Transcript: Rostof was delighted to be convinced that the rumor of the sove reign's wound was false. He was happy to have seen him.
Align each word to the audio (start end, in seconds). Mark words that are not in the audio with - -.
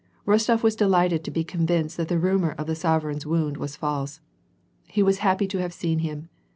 Rostof 0.25 0.63
was 0.63 0.75
delighted 0.75 1.23
to 1.25 1.29
be 1.29 1.43
convinced 1.43 1.95
that 1.97 2.07
the 2.07 2.17
rumor 2.17 2.53
of 2.53 2.65
the 2.65 2.73
sove 2.73 3.03
reign's 3.03 3.23
wound 3.27 3.57
was 3.57 3.75
false. 3.75 4.19
He 4.87 5.03
was 5.03 5.19
happy 5.19 5.45
to 5.49 5.59
have 5.59 5.73
seen 5.75 5.99
him. 5.99 6.27